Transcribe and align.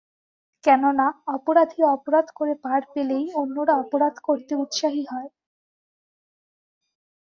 কেননা, 0.63 1.05
অপরাধী 1.27 1.81
অপরাধ 1.87 2.27
করে 2.35 2.53
পার 2.63 2.81
পেলেই 2.93 3.25
অন্যরা 3.33 3.73
অপরাধ 3.75 4.15
করতে 4.23 4.53
উৎসাহী 4.55 5.03
হয়। 5.11 5.29